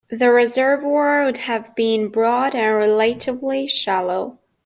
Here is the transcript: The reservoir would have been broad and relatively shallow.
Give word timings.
The 0.09 0.31
reservoir 0.31 1.23
would 1.25 1.37
have 1.37 1.75
been 1.75 2.07
broad 2.09 2.55
and 2.55 2.75
relatively 2.75 3.67
shallow. 3.67 4.39